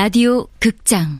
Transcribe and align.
라디오 0.00 0.46
극장. 0.60 1.18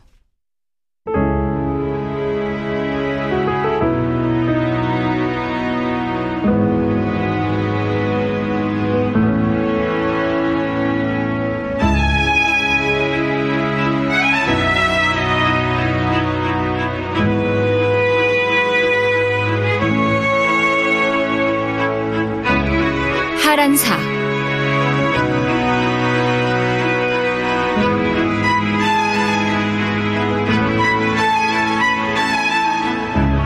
하란사 23.43 24.08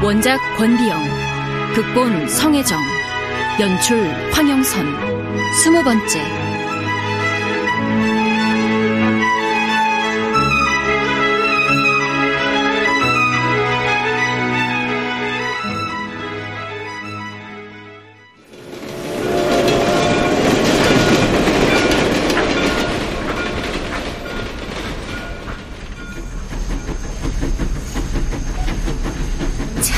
원작 0.04 0.38
권비영, 0.58 1.02
극본 1.76 2.28
성혜정, 2.28 2.78
연출 3.62 4.06
황영선, 4.34 4.86
스무 5.64 5.82
번째. 5.82 6.43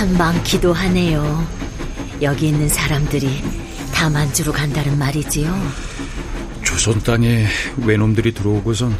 많기도 0.03 0.73
하네요. 0.73 1.47
여기 2.21 2.49
있는 2.49 2.67
사람들이 2.67 3.41
다 3.93 4.09
만주로 4.09 4.51
간다는 4.51 4.97
말이지요. 4.97 5.55
조선 6.63 7.01
땅에 7.01 7.47
외놈들이 7.77 8.33
들어오고선 8.33 8.97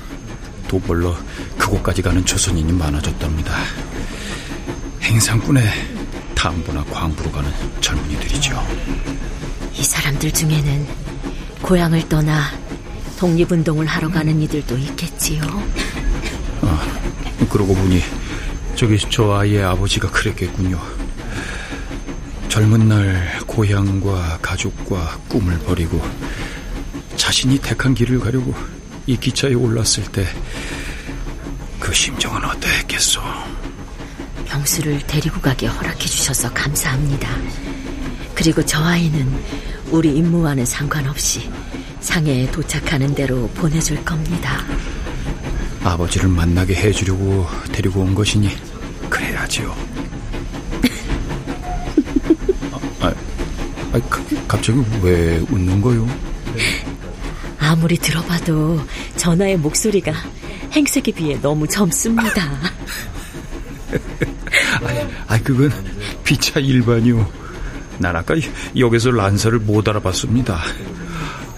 돈 0.68 0.82
벌러 0.82 1.16
그곳까지 1.58 2.02
가는 2.02 2.26
조선인이 2.26 2.72
많아졌답니다. 2.72 3.54
행상꾼에 5.02 5.62
탐부나 6.34 6.84
광부로 6.86 7.32
가는 7.32 7.52
젊은이들이죠. 7.82 8.66
이 9.74 9.84
사람들 9.84 10.32
중에는 10.32 10.88
고향을 11.62 12.08
떠나 12.08 12.52
독립운동을 13.20 13.86
하러 13.86 14.10
가는 14.10 14.42
이들도 14.42 14.78
있겠지요. 14.78 15.42
아, 16.62 17.00
그러고 17.50 17.74
보니 17.76 18.02
저기 18.76 18.98
저 19.10 19.34
아이의 19.34 19.64
아버지가 19.64 20.10
그랬겠군요. 20.12 20.80
젊은 22.50 22.88
날 22.88 23.40
고향과 23.48 24.40
가족과 24.42 25.20
꿈을 25.28 25.58
버리고 25.60 26.02
자신이 27.16 27.58
택한 27.60 27.94
길을 27.94 28.20
가려고 28.20 28.54
이 29.08 29.18
기차에 29.18 29.54
올랐을 29.54 30.04
때 30.12 30.26
그 31.86 31.94
심정은 31.94 32.44
어떠했겠소? 32.44 33.22
병수를 34.48 35.06
데리고 35.06 35.40
가게 35.40 35.68
허락해 35.68 36.00
주셔서 36.00 36.52
감사합니다. 36.52 37.30
그리고 38.34 38.66
저 38.66 38.84
아이는 38.84 39.32
우리 39.92 40.16
임무와는 40.16 40.66
상관없이 40.66 41.48
상해에 42.00 42.50
도착하는 42.50 43.14
대로 43.14 43.48
보내줄 43.50 44.04
겁니다. 44.04 44.66
아버지를 45.86 46.28
만나게 46.30 46.74
해주려고 46.74 47.48
데리고 47.72 48.02
온 48.02 48.16
것이니 48.16 48.50
그래야지요. 49.08 49.76
아, 53.02 53.14
갑자기 54.48 54.84
왜 55.04 55.38
웃는 55.52 55.80
거요? 55.82 56.08
아무리 57.60 57.98
들어봐도 57.98 58.82
전화의 59.16 59.58
목소리가 59.58 60.12
행색에 60.72 61.12
비해 61.16 61.40
너무 61.40 61.68
젊습니다. 61.68 62.44
아, 65.28 65.40
그건 65.44 65.72
피차 66.24 66.60
일반이요. 66.60 67.46
난 68.00 68.16
아까 68.16 68.34
역에서 68.76 69.12
란서를 69.12 69.60
못 69.60 69.88
알아봤습니다. 69.88 70.60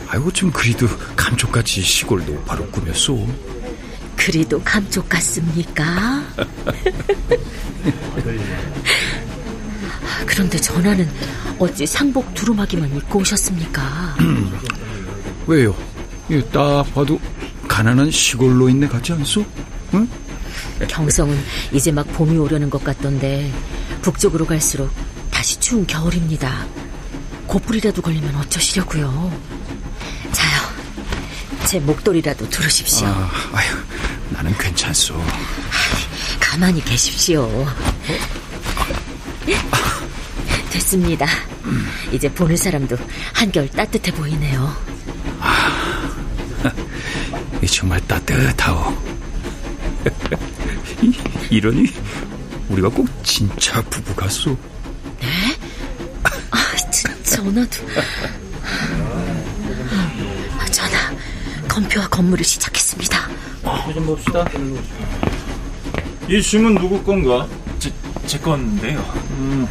아이고 0.10 0.32
좀 0.32 0.52
그리도 0.52 0.86
감쪽같이 1.16 1.82
시골도 1.82 2.44
바로 2.44 2.66
꾸몄소. 2.68 3.57
그리도 4.18 4.62
감쪽 4.64 5.08
같습니까? 5.08 6.24
그런데 10.26 10.58
전화는 10.60 11.08
어찌 11.60 11.86
상복 11.86 12.34
두루마기만 12.34 12.96
입고 12.98 13.20
오셨습니까? 13.20 14.16
왜요? 15.48 15.76
딱 16.52 16.84
봐도 16.94 17.20
가난한 17.68 18.12
시골 18.12 18.58
노인네 18.58 18.88
같지 18.88 19.14
않소? 19.14 19.46
응? 19.94 20.08
경성은 20.88 21.38
이제 21.72 21.92
막 21.92 22.06
봄이 22.14 22.38
오려는 22.38 22.70
것 22.70 22.84
같던데 22.84 23.52
북쪽으로 24.02 24.46
갈수록 24.46 24.92
다시 25.32 25.60
추운 25.60 25.86
겨울입니다. 25.88 26.66
고불이라도 27.48 28.02
걸리면 28.02 28.36
어쩌시려고요? 28.36 29.57
제 31.68 31.82
목도리라도 31.82 32.50
두르십시오. 32.50 33.06
아, 33.08 33.30
아휴, 33.52 33.78
나는 34.30 34.58
괜찮소. 34.58 35.22
가만히 36.40 36.82
계십시오. 36.82 37.42
어? 37.44 37.66
됐습니다. 40.72 41.26
이제 42.14 42.32
보는 42.32 42.56
사람도 42.56 42.96
한결 43.34 43.68
따뜻해 43.68 44.14
보이네요. 44.14 44.74
아, 45.42 46.72
정말 47.70 48.00
따뜻하오. 48.08 48.98
이러니 51.52 51.88
우리가 52.70 52.88
꼭 52.88 53.10
진짜 53.26 53.82
부부 53.82 54.16
같소. 54.16 54.58
네? 55.20 55.28
아, 56.24 56.76
전화도. 57.26 57.88
아, 60.60 60.66
전화. 60.72 60.98
건표와 61.78 62.08
건물을 62.08 62.44
시작했습니다. 62.44 63.28
좀 63.94 64.06
봅시다. 64.08 64.44
이 66.28 66.42
짐은 66.42 66.76
누구 66.76 67.02
건가? 67.04 67.46
제, 67.78 67.92
제 68.26 68.40
건데요. 68.40 69.00
음, 69.32 69.68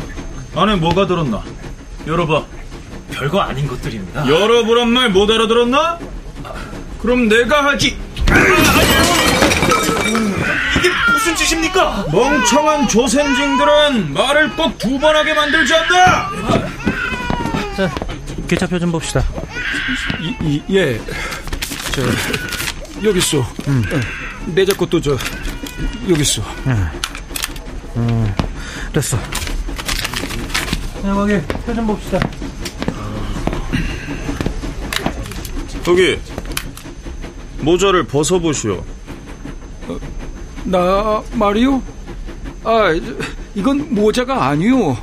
안에 0.54 0.76
뭐가 0.76 1.06
들었나? 1.08 1.42
열어봐. 2.06 2.44
별거 3.10 3.40
아닌 3.40 3.66
것들입니다. 3.66 4.28
열어보란 4.28 4.88
말 4.88 5.08
못 5.10 5.28
알아들었나? 5.30 5.98
그럼 7.00 7.28
내가 7.28 7.64
하지. 7.64 7.98
이게 10.78 10.88
무슨 11.12 11.34
짓입니까? 11.36 12.06
멍청한 12.12 12.86
조센징들은 12.88 14.12
말을 14.14 14.50
꼭 14.54 14.78
두 14.78 14.98
번 15.00 15.16
하게 15.16 15.34
만들지 15.34 15.74
않나? 15.74 16.30
자, 17.76 17.90
기차표 18.48 18.78
좀 18.78 18.92
봅시다. 18.92 19.24
이, 20.20 20.36
이, 20.42 20.62
예. 20.76 21.00
저, 21.96 22.02
여기 23.08 23.18
있어. 23.20 23.38
음. 23.68 23.82
내자 24.54 24.74
것도 24.76 25.00
저, 25.00 25.16
여기 26.10 26.20
있어. 26.20 26.42
음. 26.66 26.88
음, 27.96 28.34
됐어. 28.92 29.16
자, 31.00 31.14
거기 31.14 31.40
표좀 31.40 31.86
봅시다. 31.86 32.20
거기 35.86 36.18
모자를 37.60 38.04
벗어보시오. 38.04 38.84
어, 39.88 39.98
나 40.64 41.22
말이요? 41.32 41.82
아, 42.64 42.92
이건 43.54 43.94
모자가 43.94 44.48
아니요. 44.48 44.98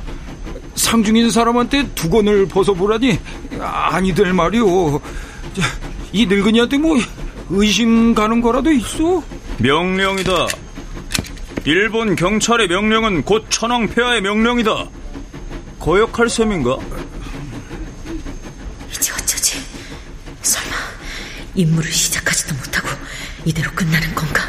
상중인 0.76 1.28
사람한테 1.30 1.88
두건을 1.96 2.46
벗어보라니 2.46 3.18
아니들 3.58 4.32
말이오. 4.32 5.00
이 6.14 6.26
늙은이한테 6.26 6.78
뭐 6.78 6.96
의심 7.50 8.14
가는 8.14 8.40
거라도 8.40 8.70
있어? 8.70 9.20
명령이다. 9.58 10.46
일본 11.64 12.14
경찰의 12.14 12.68
명령은 12.68 13.24
곧 13.24 13.46
천황 13.50 13.88
폐하의 13.88 14.20
명령이다. 14.22 14.88
거역할 15.80 16.30
셈인가? 16.30 16.78
이제 18.92 19.12
어쩌지? 19.12 19.58
설마 20.42 20.76
임무를 21.56 21.90
시작하지도 21.90 22.54
못하고 22.54 22.88
이대로 23.44 23.72
끝나는 23.72 24.14
건가? 24.14 24.42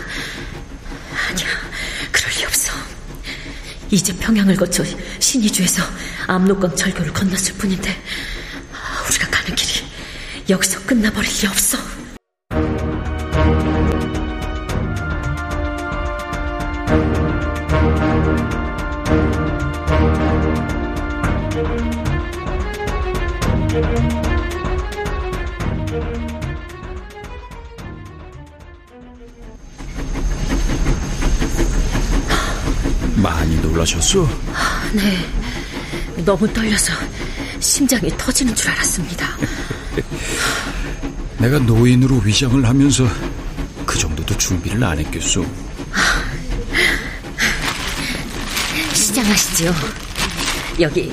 아니야, 1.28 1.48
그럴 2.12 2.32
리 2.38 2.46
없어. 2.46 2.74
이제 3.90 4.16
평양을 4.18 4.56
거쳐 4.56 4.84
신의주에서 5.18 5.82
압록강 6.28 6.76
철교를 6.76 7.12
건넜을 7.12 7.56
뿐인데 7.58 7.90
우리가 9.10 9.28
가는 9.32 9.56
길이 9.56 9.85
여기서 10.48 10.80
끝나버릴 10.82 11.32
리 11.42 11.48
없어. 11.48 11.76
많이 33.16 33.56
놀라셨소? 33.62 34.28
아, 34.54 34.92
네. 34.94 35.26
너무 36.24 36.48
떨려서 36.54 36.94
심장이 37.60 38.10
터지는 38.16 38.54
줄 38.54 38.70
알았습니다. 38.70 39.36
내가 41.40 41.60
노인으로 41.60 42.18
위장을 42.18 42.64
하면서 42.66 43.08
그 43.86 43.98
정도도 43.98 44.38
준비를 44.38 44.84
안 44.84 44.98
했겠소. 45.00 45.46
시장하시지요. 48.94 49.74
여기 50.82 51.12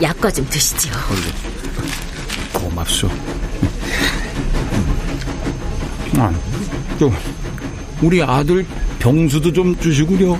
약과 0.00 0.30
좀 0.30 0.46
드시지요. 0.48 0.92
고맙소. 2.52 3.10
아, 6.16 6.32
또 6.98 7.12
우리 8.02 8.22
아들 8.22 8.64
병수도 8.98 9.52
좀 9.52 9.78
주시구려. 9.80 10.38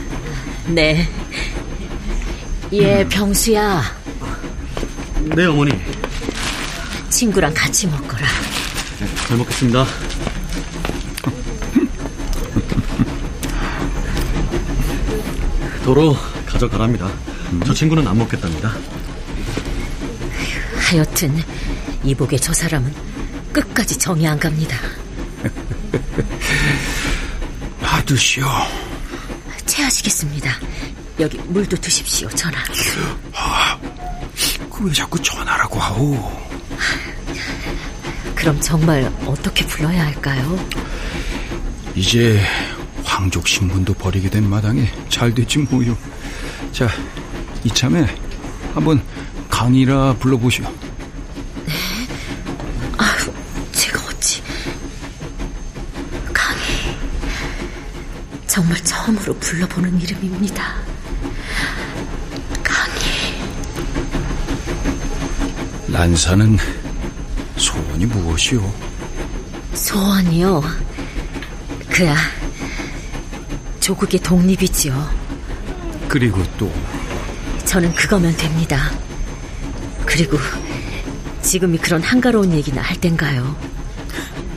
네. 0.68 1.08
예, 2.72 3.04
병수야. 3.08 3.82
네, 5.34 5.46
어머니. 5.46 5.72
친구랑 7.20 7.52
같이 7.52 7.86
먹거라. 7.86 8.26
잘 9.28 9.36
먹겠습니다. 9.36 9.84
도로 15.84 16.16
가져가랍니다. 16.46 17.10
저 17.66 17.74
친구는 17.74 18.08
안 18.08 18.16
먹겠답니다. 18.16 18.74
하여튼 20.78 21.44
이복의 22.04 22.40
저 22.40 22.54
사람은 22.54 22.90
끝까지 23.52 23.98
정이 23.98 24.26
안 24.26 24.38
갑니다. 24.38 24.78
받으시오. 27.82 28.46
체하시겠습니다. 29.66 30.58
여기 31.18 31.36
물도 31.36 31.76
드십시오, 31.76 32.30
전하. 32.30 32.64
그왜 34.70 34.92
자꾸 34.94 35.20
전화라고 35.20 35.78
하오? 35.78 36.49
그럼 38.40 38.58
정말 38.58 39.12
어떻게 39.26 39.66
불러야 39.66 40.06
할까요? 40.06 40.58
이제 41.94 42.40
황족 43.04 43.46
신분도 43.46 43.92
버리게 43.92 44.30
된 44.30 44.48
마당에 44.48 44.90
잘 45.10 45.34
됐지 45.34 45.58
뭐요. 45.58 45.94
자, 46.72 46.88
이참에 47.64 48.06
한번 48.72 49.02
강이라 49.50 50.14
불러보시오. 50.14 50.64
아휴, 52.96 53.32
제가 53.72 54.00
어찌 54.08 54.42
강희 56.32 56.96
정말 58.46 58.82
처음으로 58.82 59.34
불러보는 59.34 60.00
이름입니다. 60.00 60.76
강희 62.64 63.42
란사는 65.92 66.79
소원이 68.00 68.06
무엇이오? 68.06 68.72
소원이요. 69.74 70.62
그야 71.90 72.16
조국의 73.80 74.20
독립이지요. 74.20 75.10
그리고 76.08 76.42
또 76.58 76.72
저는 77.66 77.92
그거면 77.94 78.34
됩니다. 78.36 78.90
그리고 80.06 80.38
지금이 81.42 81.78
그런 81.78 82.02
한가로운 82.02 82.52
얘기나 82.52 82.80
할 82.80 82.96
땐가요? 82.96 83.54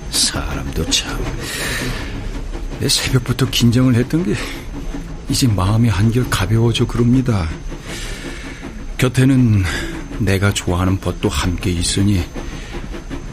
사람도 0.10 0.90
참. 0.90 1.24
내 2.80 2.88
새벽부터 2.88 3.50
긴장을 3.50 3.94
했던 3.94 4.24
게 4.24 4.36
이제 5.30 5.48
마음이 5.48 5.90
한결 5.90 6.30
가벼워져 6.30 6.88
그럽니다. 6.88 7.50
곁에는 8.98 9.63
내가 10.19 10.54
좋아하는 10.54 10.98
벗도 10.98 11.28
함께 11.28 11.72
있으니 11.72 12.24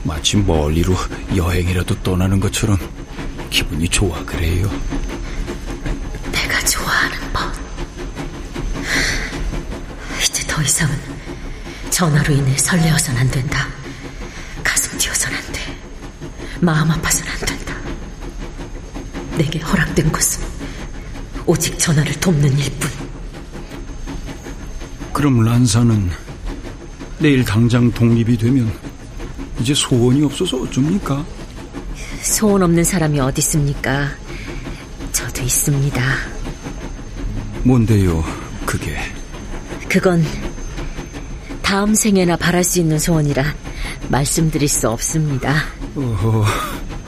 마치 0.02 0.36
멀리로 0.36 0.94
여행이라도 1.36 2.02
떠나는 2.02 2.40
것처럼 2.40 2.78
기분이 3.50 3.88
좋아 3.88 4.24
그래요. 4.24 4.70
내가 6.32 6.64
좋아하는 6.64 7.18
법. 7.32 7.52
이제 10.22 10.46
더 10.46 10.62
이상은 10.62 10.94
전화로 11.90 12.32
인해 12.32 12.56
설레어선 12.56 13.16
안 13.16 13.30
된다. 13.30 13.68
가슴 14.62 14.96
뛰어선 14.98 15.34
안 15.34 15.52
돼. 15.52 15.60
마음 16.60 16.90
아파선 16.90 17.26
안 17.28 17.38
된다. 17.40 17.74
내게 19.36 19.58
허락된 19.58 20.10
것은 20.12 20.42
오직 21.46 21.78
전화를 21.78 22.14
돕는 22.20 22.58
일뿐. 22.58 22.90
그럼 25.12 25.44
란사는 25.44 26.10
내일 27.18 27.44
당장 27.44 27.90
독립이 27.90 28.38
되면 28.38 28.72
이제 29.60 29.74
소원이 29.74 30.24
없어서 30.24 30.58
어쩝니까? 30.62 31.24
소원 32.22 32.62
없는 32.62 32.82
사람이 32.84 33.20
어디 33.20 33.40
있습니까? 33.40 34.08
저도 35.12 35.42
있습니다. 35.42 36.02
뭔데요, 37.64 38.24
그게? 38.64 38.96
그건 39.88 40.24
다음 41.62 41.94
생에나 41.94 42.36
바랄 42.36 42.64
수 42.64 42.80
있는 42.80 42.98
소원이라 42.98 43.44
말씀드릴 44.08 44.68
수 44.68 44.88
없습니다. 44.88 45.54
어허, 45.94 46.44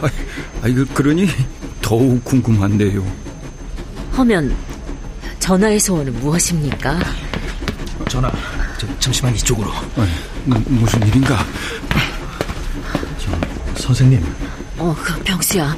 아, 0.02 0.08
아, 0.62 0.68
이거 0.68 0.84
그러니 0.92 1.28
더욱 1.80 2.22
궁금한데요. 2.24 3.04
허면 4.16 4.54
전하의 5.38 5.80
소원은 5.80 6.20
무엇입니까? 6.20 7.00
전화, 8.08 8.30
저, 8.78 8.86
잠시만 8.98 9.34
이쪽으로. 9.36 9.70
아니, 9.96 10.10
무, 10.44 10.60
무슨 10.66 11.06
일인가? 11.06 11.44
선생님, 13.82 14.24
어, 14.78 14.94
그 14.96 15.20
병수야. 15.24 15.76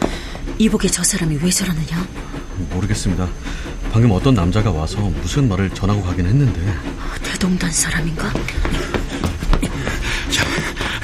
이복의 0.58 0.90
저 0.90 1.02
사람이 1.02 1.38
왜 1.40 1.50
저러느냐? 1.50 2.06
모르겠습니다. 2.70 3.26
방금 3.90 4.10
어떤 4.10 4.34
남자가 4.34 4.70
와서 4.70 4.98
무슨 5.22 5.48
말을 5.48 5.70
전하고 5.70 6.02
가긴 6.02 6.26
했는데 6.26 6.60
대동단 7.22 7.70
사람인가? 7.72 8.30
자, 10.30 10.44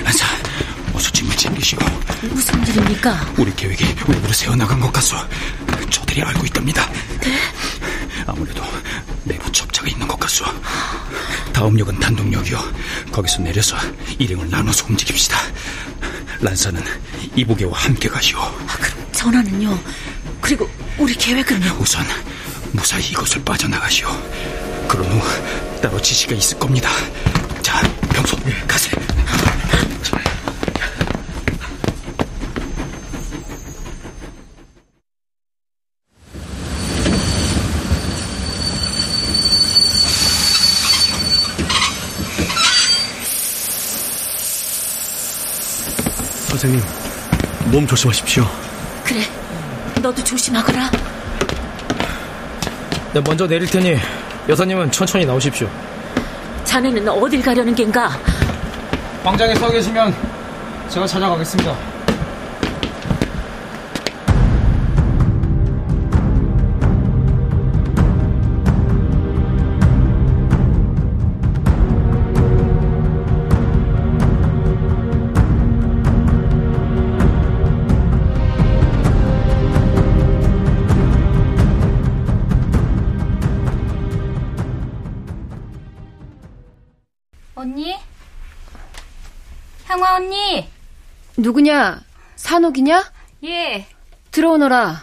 란사, 0.04 0.26
어서 0.92 1.10
짐을 1.10 1.34
챙기시오. 1.36 1.78
무슨 2.32 2.66
일입니까? 2.66 3.32
우리 3.38 3.54
계획이 3.56 3.82
우리로 4.06 4.32
세워나간 4.34 4.78
것 4.78 4.92
같소. 4.92 5.16
저들이 5.88 6.20
알고 6.22 6.44
있답니다. 6.44 6.86
아무래도 8.26 8.62
내부 9.24 9.50
첩자가 9.50 9.88
있는 9.88 10.06
것 10.06 10.20
같소. 10.20 10.44
다음 11.54 11.78
역은 11.78 11.98
단독역이요. 11.98 12.58
거기서 13.10 13.38
내려서 13.40 13.76
일행을 14.18 14.50
나눠서 14.50 14.84
움직입시다. 14.88 15.38
란사는 16.40 16.82
이보계와 17.36 17.72
함께 17.78 18.08
가시오. 18.08 18.38
아, 18.40 18.76
그럼 18.80 19.06
전하는요? 19.12 19.78
그리고 20.40 20.68
우리 20.98 21.14
계획은요? 21.14 21.76
우선 21.78 22.04
무사히 22.72 23.10
이곳을 23.10 23.44
빠져나가시오. 23.44 24.08
그런 24.88 25.04
후 25.06 25.80
따로 25.80 26.00
지시가 26.00 26.34
있을 26.34 26.58
겁니다. 26.58 26.90
자, 27.62 27.80
병소 28.12 28.36
가세. 28.66 28.79
선생님 46.60 46.84
몸 47.72 47.86
조심하십시오. 47.86 48.44
그래, 49.02 49.22
너도 50.02 50.22
조심하거라. 50.22 50.90
네, 53.14 53.20
먼저 53.22 53.46
내릴 53.46 53.66
테니 53.66 53.96
여사님은 54.46 54.90
천천히 54.90 55.24
나오십시오. 55.24 55.70
자네는 56.64 57.08
어딜 57.08 57.40
가려는 57.40 57.74
겐가? 57.74 58.10
광장에 59.24 59.54
서 59.54 59.70
계시면 59.70 60.14
제가 60.90 61.06
찾아가겠습니다. 61.06 61.74
성화 90.00 90.14
언니. 90.16 90.66
누구냐? 91.36 92.00
산옥이냐? 92.36 93.12
예. 93.44 93.86
들어오너라. 94.30 94.96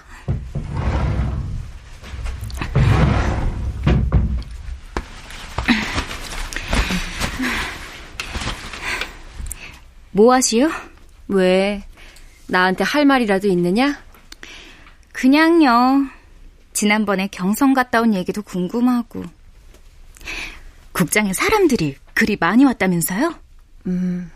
뭐 10.11 10.33
하시오? 10.33 10.67
왜? 11.27 11.83
나한테 12.47 12.83
할 12.83 13.05
말이라도 13.05 13.47
있느냐? 13.49 14.01
그냥요. 15.11 16.07
지난번에 16.73 17.27
경성 17.27 17.75
갔다 17.75 18.01
온 18.01 18.15
얘기도 18.15 18.41
궁금하고. 18.41 19.23
국장에 20.91 21.33
사람들이 21.33 21.97
그리 22.15 22.35
많이 22.39 22.65
왔다면서요? 22.65 23.35
음, 23.85 24.31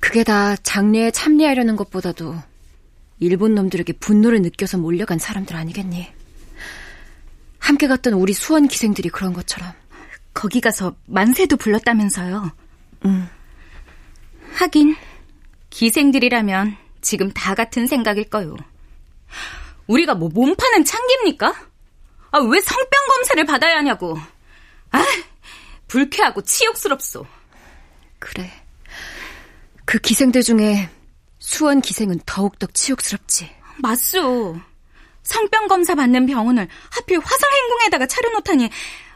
그게 0.00 0.24
다 0.24 0.56
장례에 0.56 1.10
참여하려는 1.10 1.76
것보다도 1.76 2.34
일본 3.20 3.54
놈들에게 3.54 3.92
분노를 3.94 4.40
느껴서 4.42 4.78
몰려간 4.78 5.18
사람들 5.18 5.54
아니겠니? 5.54 6.08
함께 7.58 7.86
갔던 7.86 8.14
우리 8.14 8.32
수원 8.32 8.66
기생들이 8.66 9.10
그런 9.10 9.32
것처럼. 9.32 9.72
거기 10.32 10.60
가서 10.60 10.96
만세도 11.06 11.56
불렀다면서요? 11.58 12.50
응. 13.04 13.28
하긴, 14.54 14.96
기생들이라면 15.68 16.76
지금 17.02 17.30
다 17.32 17.54
같은 17.54 17.86
생각일 17.86 18.24
거요. 18.24 18.56
우리가 19.86 20.14
뭐 20.14 20.30
몸파는 20.32 20.84
창기입니까? 20.84 21.54
아, 22.32 22.38
왜 22.38 22.60
성병 22.60 22.90
검사를 23.12 23.44
받아야 23.44 23.76
하냐고. 23.76 24.16
아, 24.92 25.04
불쾌하고 25.88 26.42
치욕스럽소. 26.42 27.26
그래. 28.18 28.50
그 29.90 29.98
기생들 29.98 30.44
중에 30.44 30.88
수원 31.40 31.80
기생은 31.80 32.20
더욱더 32.24 32.68
치욕스럽지. 32.68 33.50
맞소. 33.78 34.56
성병 35.24 35.66
검사 35.66 35.96
받는 35.96 36.26
병원을 36.26 36.68
하필 36.92 37.18
화성행궁에다가 37.18 38.06
차려놓다니 38.06 38.70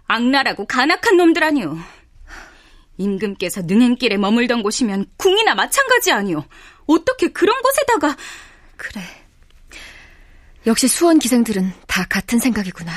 악랄하고 0.08 0.66
간악한 0.66 1.16
놈들 1.16 1.44
아니오. 1.44 1.78
임금께서 2.98 3.62
능행길에 3.62 4.16
머물던 4.16 4.64
곳이면 4.64 5.06
궁이나 5.16 5.54
마찬가지 5.54 6.10
아니오. 6.10 6.44
어떻게 6.86 7.28
그런 7.28 7.62
곳에다가 7.62 8.16
그래. 8.76 9.00
역시 10.66 10.88
수원 10.88 11.20
기생들은 11.20 11.72
다 11.86 12.04
같은 12.08 12.40
생각이구나. 12.40 12.90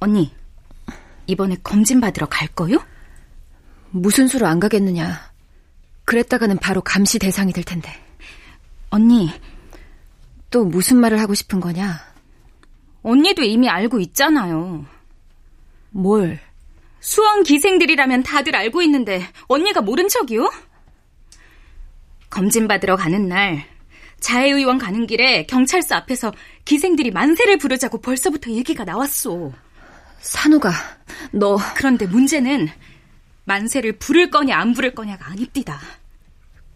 언니, 0.00 0.34
이번에 1.28 1.58
검진 1.62 2.00
받으러 2.00 2.26
갈 2.26 2.48
거요? 2.48 2.84
무슨 3.90 4.26
수로 4.26 4.48
안 4.48 4.58
가겠느냐. 4.58 5.29
그랬다가는 6.10 6.56
바로 6.58 6.80
감시 6.80 7.20
대상이 7.20 7.52
될 7.52 7.62
텐데. 7.62 7.88
언니, 8.90 9.30
또 10.50 10.64
무슨 10.64 10.96
말을 10.96 11.20
하고 11.20 11.34
싶은 11.34 11.60
거냐? 11.60 12.00
언니도 13.04 13.44
이미 13.44 13.68
알고 13.68 14.00
있잖아요. 14.00 14.84
뭘? 15.90 16.40
수원 16.98 17.44
기생들이라면 17.44 18.24
다들 18.24 18.56
알고 18.56 18.82
있는데 18.82 19.24
언니가 19.46 19.82
모른 19.82 20.08
척이요? 20.08 20.50
검진 22.28 22.66
받으러 22.66 22.96
가는 22.96 23.28
날 23.28 23.64
자해의원 24.18 24.78
가는 24.78 25.06
길에 25.06 25.46
경찰서 25.46 25.94
앞에서 25.94 26.32
기생들이 26.64 27.12
만세를 27.12 27.58
부르자고 27.58 28.00
벌써부터 28.00 28.50
얘기가 28.50 28.82
나왔소. 28.82 29.52
산호가 30.18 30.72
너 31.30 31.56
그런데 31.76 32.06
문제는 32.06 32.68
만세를 33.44 33.98
부를 33.98 34.28
거냐 34.28 34.58
안 34.58 34.72
부를 34.72 34.92
거냐가 34.92 35.30
아닙디다. 35.30 35.99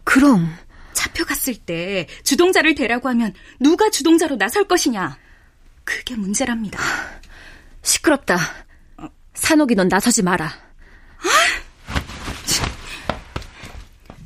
그럼 0.05 0.55
잡혀갔을 0.93 1.55
때 1.55 2.07
주동자를 2.23 2.73
대라고 2.75 3.09
하면 3.09 3.33
누가 3.59 3.89
주동자로 3.89 4.37
나설 4.37 4.63
것이냐. 4.65 5.17
그게 5.83 6.15
문제랍니다. 6.15 6.79
시끄럽다. 7.81 8.39
산옥이 9.33 9.75
넌 9.75 9.89
나서지 9.89 10.23
마라. 10.23 10.53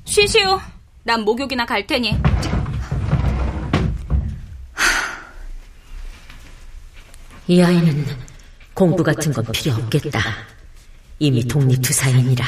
쉬시오. 0.06 0.62
난 1.04 1.22
목욕이나 1.24 1.66
갈 1.66 1.88
테니. 1.88 2.20
이 7.48 7.62
아이는 7.64 8.06
공부 8.76 9.04
같은 9.04 9.34
건 9.34 9.44
필요 9.52 9.74
없겠다. 9.74 10.20
이미 11.18 11.48
독립투사이니라. 11.48 12.46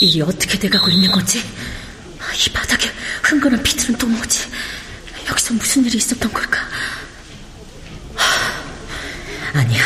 일이 0.00 0.22
어떻게 0.22 0.58
돼가고 0.58 0.88
있는 0.88 1.10
거지? 1.12 1.38
이 1.38 2.52
바닥에 2.52 2.90
흥건한 3.22 3.62
피들은 3.62 3.98
또 3.98 4.06
뭐지? 4.06 4.48
여기서 5.28 5.54
무슨 5.54 5.84
일이 5.84 5.98
있었던 5.98 6.32
걸까? 6.32 6.58
아니야. 9.52 9.82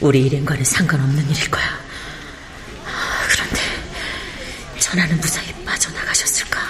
우리 0.00 0.26
일행과는 0.26 0.64
상관없는 0.64 1.28
일일 1.30 1.50
거야. 1.50 1.78
그런데 3.28 3.60
전하는 4.78 5.18
무사히 5.20 5.52
빠져나가셨을까? 5.64 6.60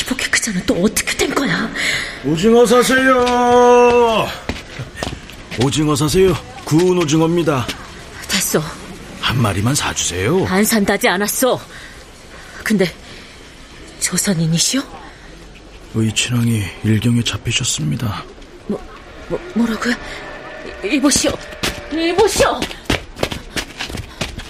이복의 0.00 0.30
그자는 0.30 0.66
또 0.66 0.74
어떻게 0.82 1.16
된 1.16 1.32
거야? 1.34 1.70
오징어 2.24 2.66
사세요. 2.66 4.28
오징어 5.62 5.94
사세요. 5.94 6.36
구운 6.64 6.98
오징어입니다. 6.98 7.66
한 9.34 9.42
마리만 9.42 9.74
사주세요. 9.74 10.46
안 10.46 10.64
산다지 10.64 11.08
않았어. 11.08 11.60
근데 12.62 12.86
조선인이시오? 13.98 14.80
의친왕이 15.96 16.62
일경에 16.84 17.20
잡히셨습니다. 17.22 18.24
뭐, 18.68 18.80
뭐 19.28 19.40
뭐라고요? 19.54 19.94
이보시오. 20.84 21.32
이보시오. 21.90 22.60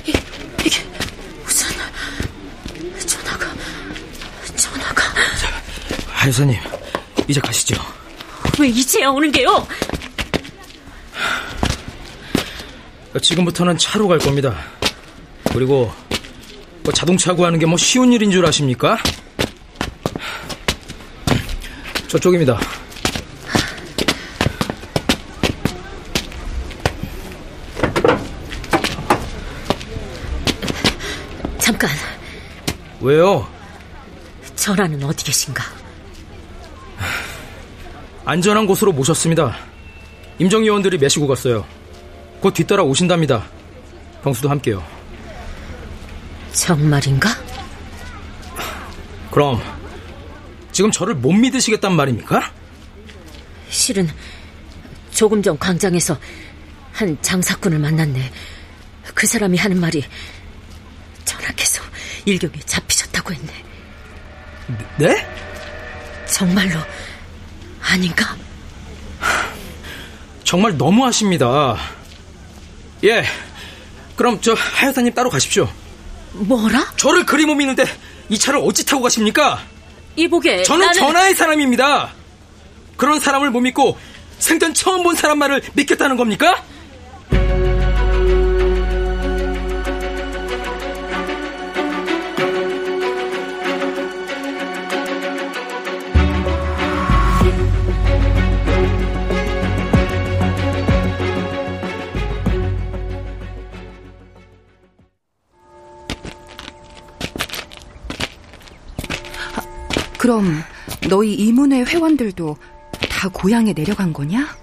이, 0.06 0.12
이게 0.66 0.82
무슨 1.42 1.66
전화가 3.06 3.46
전화가 4.54 5.02
하여사님, 6.08 6.58
이제 7.26 7.40
가시죠. 7.40 7.74
왜 8.58 8.68
이제야 8.68 9.08
오는 9.08 9.32
게요? 9.32 9.66
지금부터는 13.20 13.78
차로 13.78 14.08
갈 14.08 14.18
겁니다. 14.18 14.73
그리고 15.54 15.90
뭐 16.82 16.92
자동차 16.92 17.32
구하는 17.32 17.58
게 17.58 17.66
뭐 17.66 17.78
쉬운 17.78 18.12
일인 18.12 18.30
줄 18.30 18.44
아십니까? 18.44 18.99
저쪽입니다. 22.08 22.58
잠깐. 31.58 31.90
왜요? 33.00 33.46
전하는 34.56 35.02
어디 35.04 35.25
계신가? 35.25 35.62
안전한 38.25 38.66
곳으로 38.66 38.92
모셨습니다. 38.92 39.56
임정위원들이 40.38 40.99
메시고 40.99 41.26
갔어요. 41.26 41.64
곧 42.40 42.52
뒤따라 42.54 42.82
오신답니다. 42.82 43.44
병수도 44.23 44.49
함께요. 44.49 44.82
정말인가? 46.54 47.28
그럼 49.30 49.61
지금 50.73 50.90
저를 50.90 51.14
못 51.14 51.32
믿으시겠단 51.32 51.94
말입니까? 51.94 52.52
실은 53.68 54.08
조금 55.11 55.42
전 55.42 55.58
광장에서 55.58 56.18
한 56.92 57.18
장사꾼을 57.20 57.78
만났네. 57.78 58.32
그 59.14 59.26
사람이 59.26 59.58
하는 59.58 59.80
말이 59.80 60.04
전하께서 61.25 61.82
일경에 62.25 62.54
잡히셨다고 62.64 63.34
했네. 63.34 63.52
네? 64.99 65.26
정말로 66.26 66.78
아닌가? 67.82 68.37
정말 70.44 70.76
너무하십니다. 70.76 71.76
예. 73.02 73.25
그럼 74.16 74.40
저 74.40 74.54
하여사님 74.54 75.12
따로 75.14 75.28
가십시오. 75.30 75.68
뭐라? 76.34 76.92
저를 76.96 77.24
그리 77.24 77.46
못 77.46 77.54
믿는데 77.54 77.84
이 78.28 78.38
차를 78.38 78.60
어찌 78.62 78.84
타고 78.84 79.02
가십니까? 79.02 79.60
이보게 80.16 80.62
저는 80.62 80.86
나는... 80.86 81.00
전하의 81.00 81.34
사람입니다. 81.34 82.12
그런 82.96 83.20
사람을 83.20 83.50
못 83.50 83.60
믿고 83.60 83.98
생전 84.38 84.74
처음 84.74 85.02
본 85.02 85.14
사람 85.14 85.38
말을 85.38 85.62
믿겠다는 85.74 86.16
겁니까? 86.16 86.62
그럼 110.24 110.64
너희 111.10 111.34
이문회 111.34 111.82
회원들도 111.82 112.56
다다 113.10 113.28
고향에 113.28 113.74
내려간 113.74 114.14
거냐? 114.14 114.56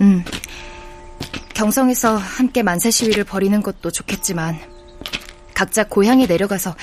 응. 0.00 0.24
경성에서 1.54 2.16
함께 2.16 2.64
만세 2.64 2.90
시위를 2.90 3.22
벌이는 3.22 3.62
것도 3.62 3.92
좋겠지만 3.92 4.58
각자 5.54 5.84
고향에 5.84 6.26
내려가서 6.26 6.74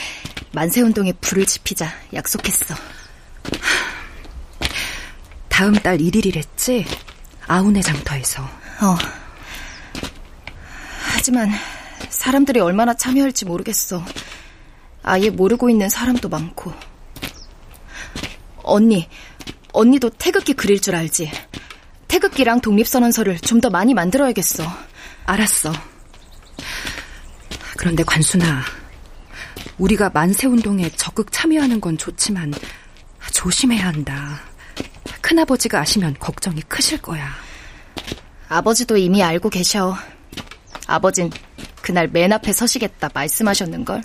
만세 0.54 0.80
운동에 0.80 1.12
불을 1.12 1.46
지피자 1.46 1.90
약속했어. 2.14 2.74
다음 5.50 5.74
달 5.74 5.98
1일이랬지? 5.98 6.86
아우네 7.48 7.82
장터에서. 7.82 8.44
어. 8.44 8.98
하지만 11.14 11.52
사람들이 12.08 12.62
얼마나 12.62 12.94
참여할지 12.94 13.44
모르겠어. 13.44 14.02
아예 15.04 15.30
모르고 15.30 15.70
있는 15.70 15.90
사람도 15.90 16.30
많고. 16.30 16.93
언니, 18.64 19.08
언니도 19.74 20.10
태극기 20.12 20.54
그릴 20.54 20.80
줄 20.82 20.96
알지? 20.96 21.32
태극기랑 22.08 22.62
독립선언서를 22.62 23.40
좀 23.40 23.60
더 23.62 23.70
많이 23.70 23.94
만들어야겠어. 23.94 24.64
알았어. 25.26 25.72
그런데 27.78 28.04
관순아, 28.04 28.62
우리가 29.78 30.10
만세운동에 30.14 30.90
적극 30.92 31.32
참여하는 31.32 31.82
건 31.82 31.98
좋지만 31.98 32.54
조심해야 33.32 33.88
한다. 33.88 34.42
큰아버지가 35.22 35.80
아시면 35.80 36.16
걱정이 36.20 36.62
크실 36.64 37.02
거야. 37.02 37.30
아버지도 38.50 38.98
이미 38.98 39.24
알고 39.24 39.50
계셔. 39.50 39.98
아버진 40.86 41.32
그날 41.82 42.08
맨 42.08 42.32
앞에 42.34 42.54
서시겠다 42.54 43.10
말씀하셨는걸. 43.14 44.04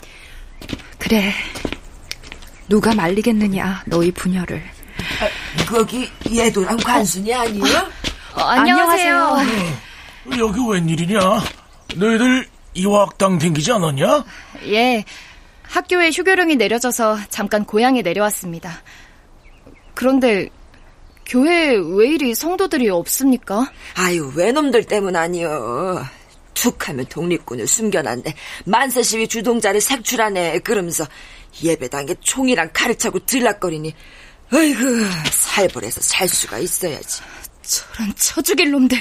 그래. 0.99 1.33
누가 2.69 2.95
말리겠느냐, 2.95 3.85
너희 3.87 4.11
부녀를. 4.13 4.63
아, 5.21 5.65
거기 5.67 6.09
예도랑 6.31 6.77
관순이 6.79 7.33
아니에요? 7.33 7.79
어, 8.35 8.41
안녕하세요. 8.41 9.17
어, 9.25 9.39
여기 10.39 10.61
웬일이냐? 10.69 11.19
너희들 11.97 12.47
이화학당 12.75 13.39
댕기지 13.39 13.73
않았냐? 13.73 14.25
예. 14.67 15.05
학교에 15.63 16.11
휴교령이 16.11 16.57
내려져서 16.57 17.19
잠깐 17.29 17.65
고향에 17.65 18.03
내려왔습니다. 18.03 18.83
그런데 19.95 20.49
교회에 21.27 21.77
왜 21.77 22.09
이리 22.09 22.35
성도들이 22.35 22.89
없습니까? 22.89 23.71
아유, 23.95 24.33
외놈들 24.35 24.85
때문 24.85 25.17
아니요. 25.17 26.05
툭하면 26.59 27.07
독립군을 27.07 27.67
숨겨놨네. 27.67 28.35
만세 28.65 29.03
시위 29.03 29.29
주동자를 29.29 29.81
색출하네. 29.81 30.59
그러면서 30.61 31.07
예배당에 31.62 32.15
총이랑 32.21 32.71
칼을 32.73 32.97
차고 32.97 33.21
들락거리니 33.21 33.95
어이구 34.53 35.07
살벌해서 35.31 36.00
살 36.00 36.29
수가 36.29 36.59
있어야지. 36.59 37.23
저런 37.63 38.15
쳐죽일 38.17 38.71
놈들. 38.73 38.99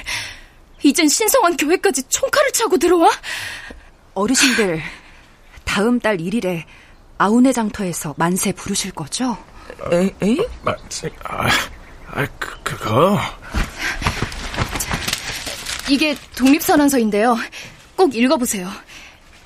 이젠 0.84 1.08
신성한 1.08 1.58
교회까지 1.58 2.04
총칼을 2.10 2.52
차고 2.52 2.78
들어와? 2.78 3.10
어르신들, 4.14 4.82
다음 5.64 6.00
달 6.00 6.18
1일에 6.18 6.64
아우네 7.18 7.52
장터에서 7.54 8.14
만세 8.18 8.52
부르실 8.52 8.92
거죠? 8.92 9.38
에? 9.92 10.14
에? 10.22 10.38
아, 11.24 11.48
아 12.12 12.28
그, 12.40 12.62
그거? 12.64 13.20
이게 15.90 16.16
독립선언서인데요. 16.36 17.38
꼭 17.96 18.16
읽어보세요. 18.16 18.70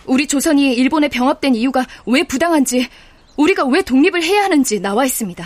우리 0.06 0.28
조선이 0.28 0.74
일본에 0.74 1.08
병합된 1.08 1.56
이유가 1.56 1.86
왜 2.06 2.24
부당한지, 2.24 2.88
우리가 3.38 3.66
왜 3.66 3.82
독립을 3.82 4.24
해야 4.24 4.44
하는지 4.44 4.80
나와 4.80 5.06
있습니다. 5.06 5.46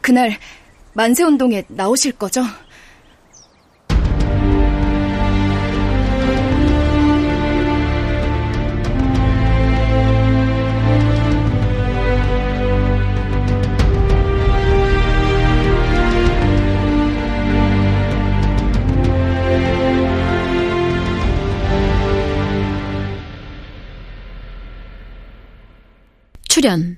그날 0.00 0.38
만세운동에 0.92 1.64
나오실 1.68 2.12
거죠? 2.12 2.44
출연 26.64 26.96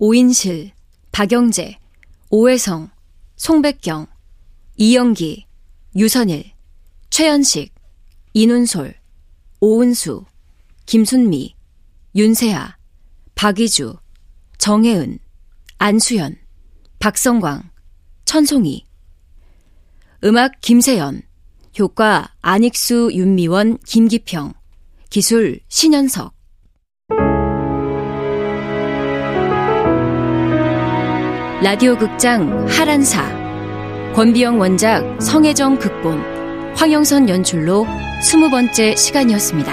오인실, 0.00 0.72
박영재, 1.12 1.78
오혜성, 2.28 2.90
송백경, 3.36 4.08
이영기, 4.78 5.46
유선일, 5.94 6.50
최연식, 7.08 7.72
이눈솔, 8.32 8.96
오은수, 9.60 10.24
김순미, 10.86 11.54
윤세아, 12.16 12.76
박이주, 13.36 13.96
정혜은, 14.58 15.20
안수연, 15.78 16.34
박성광, 16.98 17.70
천송이. 18.24 18.84
음악 20.24 20.60
김세연 20.60 21.22
효과 21.78 22.34
안익수, 22.40 23.10
윤미원, 23.12 23.78
김기평. 23.86 24.52
기술 25.10 25.60
신현석 25.68 26.39
라디오 31.62 31.94
극장 31.94 32.66
하란사. 32.70 33.22
권비영 34.14 34.58
원작 34.58 35.20
성혜정 35.20 35.78
극본. 35.78 36.74
황영선 36.74 37.28
연출로 37.28 37.86
스무 38.22 38.48
번째 38.48 38.96
시간이었습니다. 38.96 39.70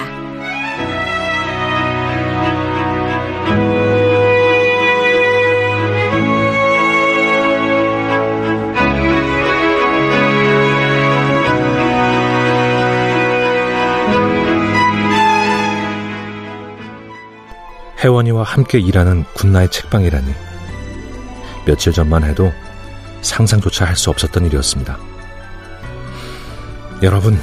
혜원이와 18.04 18.43
함께 18.43 18.78
일하는 18.78 19.23
군나의 19.36 19.71
책방이라니 19.71 20.47
며칠 21.68 21.92
전만 21.92 22.24
해도 22.24 22.52
상상조차 23.22 23.86
할 23.86 23.96
수 23.98 24.10
없었던 24.10 24.46
일이었습니다. 24.46 24.98
여러분, 27.04 27.38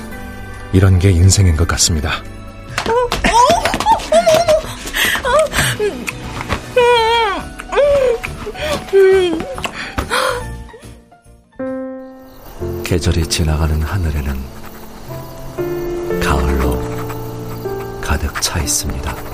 이런 0.72 0.98
게 0.98 1.10
인생인 1.10 1.56
것 1.56 1.68
같습니다. 1.68 2.22
계절이 12.84 13.26
지나가는 13.28 13.80
하늘에는 13.82 14.34
가을로 16.22 16.80
가득 18.00 18.40
차 18.40 18.60
있습니다. 18.60 19.33